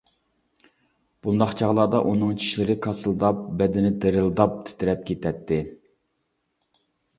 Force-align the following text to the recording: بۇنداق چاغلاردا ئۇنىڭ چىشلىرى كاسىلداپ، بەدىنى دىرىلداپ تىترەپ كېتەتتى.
بۇنداق 1.27 1.51
چاغلاردا 1.59 2.01
ئۇنىڭ 2.13 2.33
چىشلىرى 2.45 2.77
كاسىلداپ، 2.87 3.45
بەدىنى 3.61 3.93
دىرىلداپ 4.07 4.59
تىترەپ 4.71 5.07
كېتەتتى. 5.13 5.63